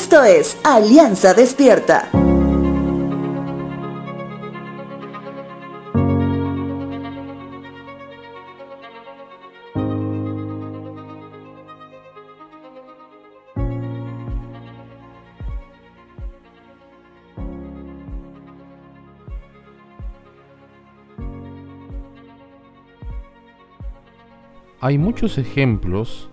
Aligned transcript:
Esto 0.00 0.22
es 0.22 0.56
Alianza 0.62 1.34
Despierta. 1.34 2.08
Hay 24.80 24.96
muchos 24.96 25.38
ejemplos 25.38 26.30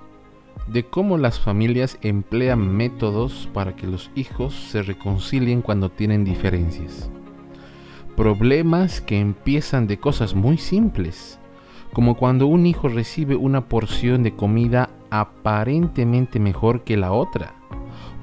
de 0.68 0.86
cómo 0.86 1.18
las 1.18 1.40
familias 1.40 1.98
emplean 2.02 2.76
métodos 2.76 3.48
para 3.54 3.76
que 3.76 3.88
los 3.88 4.10
hijos 4.16 4.54
se 4.56 4.82
reconcilien 4.82 5.62
cuando 5.62 5.90
tienen 5.90 6.26
diferencias. 6.26 7.10
Problemas 8.16 9.02
que 9.02 9.20
empiezan 9.20 9.88
de 9.88 10.00
cosas 10.00 10.34
muy 10.34 10.58
simples, 10.58 11.40
como 11.94 12.16
cuando 12.16 12.48
un 12.48 12.66
hijo 12.66 12.88
recibe 12.88 13.36
una 13.36 13.68
porción 13.68 14.24
de 14.24 14.36
comida 14.36 14.90
aparentemente 15.12 16.40
mejor 16.40 16.84
que 16.84 16.98
la 16.98 17.12
otra, 17.12 17.54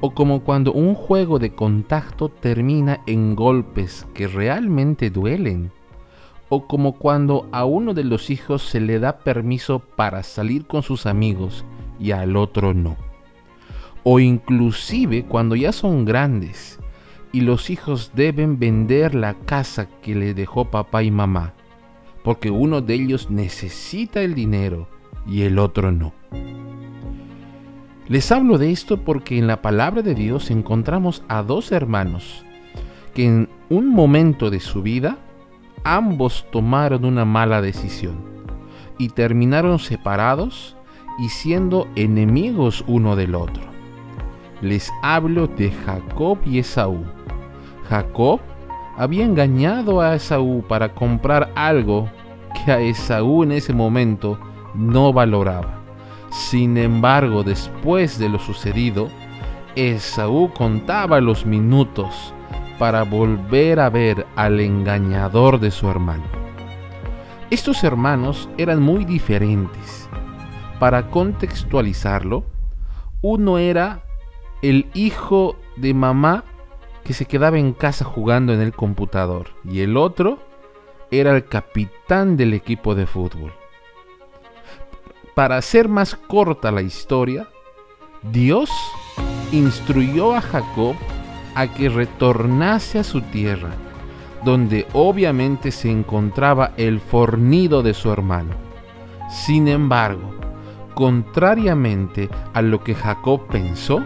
o 0.00 0.12
como 0.12 0.42
cuando 0.42 0.72
un 0.72 0.94
juego 0.94 1.38
de 1.38 1.54
contacto 1.54 2.28
termina 2.28 3.00
en 3.06 3.36
golpes 3.36 4.06
que 4.14 4.26
realmente 4.26 5.10
duelen 5.10 5.70
o 6.48 6.66
como 6.66 6.98
cuando 6.98 7.48
a 7.50 7.64
uno 7.64 7.94
de 7.94 8.04
los 8.04 8.28
hijos 8.28 8.60
se 8.60 8.78
le 8.78 8.98
da 8.98 9.20
permiso 9.20 9.78
para 9.78 10.22
salir 10.22 10.66
con 10.66 10.82
sus 10.82 11.06
amigos 11.06 11.64
y 12.02 12.10
al 12.10 12.36
otro 12.36 12.74
no. 12.74 12.96
O 14.02 14.18
inclusive 14.18 15.24
cuando 15.24 15.54
ya 15.54 15.72
son 15.72 16.04
grandes 16.04 16.80
y 17.30 17.42
los 17.42 17.70
hijos 17.70 18.12
deben 18.14 18.58
vender 18.58 19.14
la 19.14 19.34
casa 19.34 19.88
que 20.02 20.14
le 20.14 20.34
dejó 20.34 20.70
papá 20.70 21.02
y 21.02 21.10
mamá, 21.10 21.54
porque 22.24 22.50
uno 22.50 22.80
de 22.80 22.94
ellos 22.94 23.30
necesita 23.30 24.20
el 24.22 24.34
dinero 24.34 24.88
y 25.26 25.42
el 25.42 25.58
otro 25.58 25.92
no. 25.92 26.12
Les 28.08 28.32
hablo 28.32 28.58
de 28.58 28.72
esto 28.72 28.98
porque 28.98 29.38
en 29.38 29.46
la 29.46 29.62
palabra 29.62 30.02
de 30.02 30.14
Dios 30.14 30.50
encontramos 30.50 31.22
a 31.28 31.42
dos 31.42 31.70
hermanos 31.70 32.44
que 33.14 33.26
en 33.26 33.48
un 33.68 33.88
momento 33.88 34.50
de 34.50 34.60
su 34.60 34.82
vida 34.82 35.18
ambos 35.84 36.46
tomaron 36.50 37.04
una 37.04 37.24
mala 37.24 37.62
decisión 37.62 38.16
y 38.98 39.08
terminaron 39.08 39.78
separados 39.78 40.76
y 41.18 41.28
siendo 41.28 41.88
enemigos 41.96 42.84
uno 42.86 43.16
del 43.16 43.34
otro. 43.34 43.62
Les 44.60 44.92
hablo 45.02 45.46
de 45.46 45.70
Jacob 45.70 46.38
y 46.46 46.58
Esaú. 46.58 47.04
Jacob 47.88 48.40
había 48.96 49.24
engañado 49.24 50.00
a 50.00 50.14
Esaú 50.14 50.64
para 50.68 50.94
comprar 50.94 51.50
algo 51.54 52.08
que 52.64 52.72
a 52.72 52.80
Esaú 52.80 53.42
en 53.42 53.52
ese 53.52 53.72
momento 53.72 54.38
no 54.74 55.12
valoraba. 55.12 55.80
Sin 56.30 56.78
embargo, 56.78 57.42
después 57.42 58.18
de 58.18 58.28
lo 58.28 58.38
sucedido, 58.38 59.08
Esaú 59.74 60.52
contaba 60.52 61.20
los 61.20 61.44
minutos 61.44 62.32
para 62.78 63.02
volver 63.04 63.80
a 63.80 63.90
ver 63.90 64.26
al 64.36 64.60
engañador 64.60 65.60
de 65.60 65.70
su 65.70 65.88
hermano. 65.88 66.24
Estos 67.50 67.84
hermanos 67.84 68.48
eran 68.56 68.80
muy 68.80 69.04
diferentes. 69.04 70.08
Para 70.82 71.10
contextualizarlo, 71.10 72.44
uno 73.20 73.58
era 73.58 74.02
el 74.62 74.88
hijo 74.94 75.54
de 75.76 75.94
mamá 75.94 76.42
que 77.04 77.12
se 77.12 77.24
quedaba 77.24 77.56
en 77.56 77.72
casa 77.72 78.04
jugando 78.04 78.52
en 78.52 78.60
el 78.60 78.72
computador 78.72 79.50
y 79.64 79.82
el 79.82 79.96
otro 79.96 80.40
era 81.12 81.36
el 81.36 81.44
capitán 81.44 82.36
del 82.36 82.52
equipo 82.52 82.96
de 82.96 83.06
fútbol. 83.06 83.52
Para 85.36 85.56
hacer 85.56 85.88
más 85.88 86.16
corta 86.16 86.72
la 86.72 86.82
historia, 86.82 87.46
Dios 88.32 88.68
instruyó 89.52 90.34
a 90.34 90.40
Jacob 90.40 90.96
a 91.54 91.68
que 91.68 91.90
retornase 91.90 92.98
a 92.98 93.04
su 93.04 93.20
tierra, 93.20 93.70
donde 94.44 94.88
obviamente 94.94 95.70
se 95.70 95.92
encontraba 95.92 96.72
el 96.76 96.98
fornido 96.98 97.84
de 97.84 97.94
su 97.94 98.10
hermano. 98.10 98.56
Sin 99.30 99.68
embargo, 99.68 100.42
contrariamente 100.94 102.28
a 102.52 102.62
lo 102.62 102.82
que 102.82 102.94
Jacob 102.94 103.46
pensó, 103.48 104.02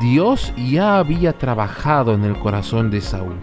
Dios 0.00 0.52
ya 0.56 0.98
había 0.98 1.38
trabajado 1.38 2.14
en 2.14 2.24
el 2.24 2.36
corazón 2.38 2.90
de 2.90 3.00
Saúl 3.00 3.36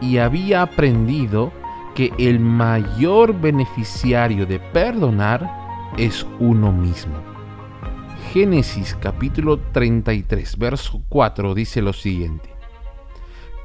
y 0.00 0.18
había 0.18 0.62
aprendido 0.62 1.52
que 1.94 2.12
el 2.18 2.40
mayor 2.40 3.38
beneficiario 3.38 4.46
de 4.46 4.58
perdonar 4.58 5.48
es 5.96 6.26
uno 6.38 6.72
mismo. 6.72 7.14
Génesis 8.32 8.96
capítulo 8.98 9.58
33, 9.58 10.56
verso 10.56 11.02
4 11.08 11.54
dice 11.54 11.82
lo 11.82 11.92
siguiente. 11.92 12.50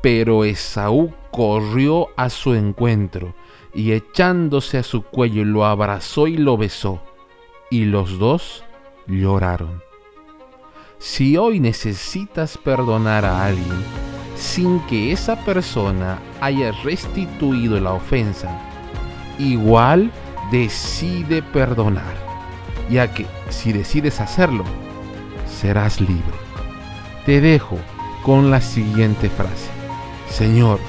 Pero 0.02 0.44
Esaú 0.44 1.14
corrió 1.32 2.10
a 2.18 2.30
su 2.30 2.54
encuentro 2.54 3.34
y 3.74 3.94
echándose 3.94 4.78
a 4.78 4.84
su 4.84 5.04
cuello 5.04 5.46
lo 5.46 5.66
abrazó 5.66 6.28
y 6.28 6.38
lo 6.38 6.58
besó, 6.58 7.02
y 7.70 7.86
los 7.86 8.20
dos 8.20 8.64
lloraron. 9.08 9.82
Si 11.00 11.38
hoy 11.38 11.60
necesitas 11.60 12.58
perdonar 12.58 13.26
a 13.26 13.46
alguien 13.46 13.84
sin 14.36 14.80
que 14.88 15.12
esa 15.12 15.36
persona 15.46 16.20
haya 16.42 16.72
restituido 16.84 17.80
la 17.80 17.94
ofensa, 17.94 18.50
igual 19.38 20.12
decide 20.52 21.42
perdonar 21.42 22.28
ya 22.90 23.14
que 23.14 23.26
si 23.50 23.74
decides 23.74 24.22
hacerlo, 24.22 24.64
serás 25.48 26.00
libre. 26.00 26.38
Te 27.26 27.42
dejo 27.42 27.78
con 28.24 28.52
la 28.52 28.62
siguiente 28.62 29.30
frase. 29.30 29.70
Señor, 30.30 30.80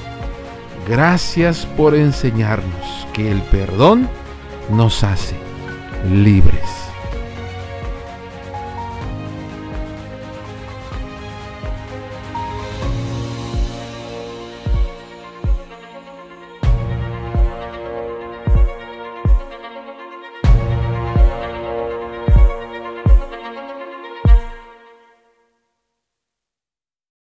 gracias 0.87 1.65
por 1.65 1.95
enseñarnos 1.95 3.07
que 3.13 3.31
el 3.31 3.41
perdón 3.43 4.09
nos 4.71 5.03
hace 5.03 5.35
libres. 6.05 6.78